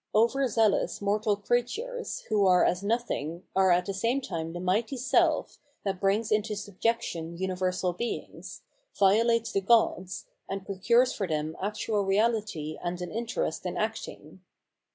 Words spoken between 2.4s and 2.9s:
are as